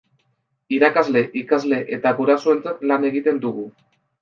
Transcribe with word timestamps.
Irakasle, 0.77 1.21
ikasle 1.41 1.83
eta 1.99 2.15
gurasoentzat 2.23 2.83
lan 2.93 3.09
egiten 3.13 3.41
dugu. 3.47 3.71